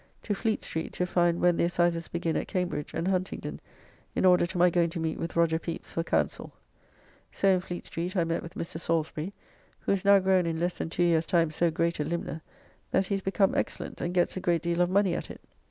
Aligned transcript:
To 0.23 0.33
Fleet 0.33 0.63
Street 0.63 0.93
to 0.93 1.05
find 1.05 1.39
when 1.39 1.57
the 1.57 1.65
Assizes 1.65 2.07
begin 2.07 2.35
at 2.35 2.47
Cambridge 2.47 2.91
and 2.95 3.07
Huntingdon, 3.07 3.61
in 4.15 4.25
order 4.25 4.47
to 4.47 4.57
my 4.57 4.71
going 4.71 4.89
to 4.89 4.99
meet 4.99 5.19
with 5.19 5.35
Roger 5.35 5.59
Pepys 5.59 5.93
for 5.93 6.01
counsel. 6.03 6.51
So 7.31 7.49
in 7.49 7.59
Fleet 7.59 7.85
Street 7.85 8.15
I 8.17 8.23
met 8.23 8.41
with 8.41 8.55
Mr. 8.55 8.79
Salisbury, 8.79 9.31
who 9.81 9.91
is 9.91 10.03
now 10.03 10.17
grown 10.17 10.47
in 10.47 10.59
less 10.59 10.79
than 10.79 10.89
two 10.89 11.03
years' 11.03 11.27
time 11.27 11.51
so 11.51 11.69
great 11.69 11.99
a 11.99 12.03
limner 12.03 12.41
that 12.89 13.05
he 13.05 13.13
is 13.13 13.21
become 13.21 13.53
excellent, 13.53 14.01
and 14.01 14.11
gets 14.11 14.35
a 14.35 14.39
great 14.41 14.63
deal 14.63 14.81
of 14.81 14.89
money 14.89 15.13
at 15.13 15.29
it. 15.29 15.41